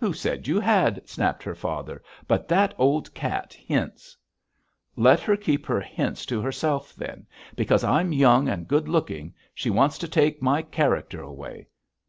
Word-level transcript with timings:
'Who 0.00 0.12
said 0.12 0.48
you 0.48 0.58
had?' 0.58 1.08
snapped 1.08 1.44
her 1.44 1.54
father; 1.54 2.02
'but 2.26 2.48
that 2.48 2.74
old 2.78 3.14
cat 3.14 3.52
hints.' 3.52 4.16
'Let 4.96 5.20
her 5.20 5.36
keep 5.36 5.66
her 5.66 5.80
hints 5.80 6.26
to 6.26 6.40
herself, 6.42 6.96
then. 6.96 7.28
Because 7.54 7.84
I'm 7.84 8.12
young 8.12 8.48
and 8.48 8.66
good 8.66 8.88
looking 8.88 9.34
she 9.54 9.70
wants 9.70 9.96
to 9.98 10.08
take 10.08 10.42
my 10.42 10.62
character 10.62 11.20
away. 11.22 11.68